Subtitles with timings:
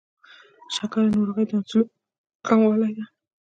[0.75, 1.89] شکره ناروغي د انسولین
[2.47, 3.05] کموالي ده.